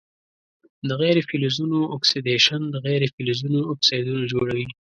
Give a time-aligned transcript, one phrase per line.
[0.87, 4.67] د غیر فلزونو اکسیدیشن د غیر فلزونو اکسایدونه جوړوي.